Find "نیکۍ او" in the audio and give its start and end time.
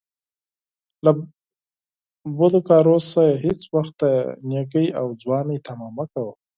4.49-5.05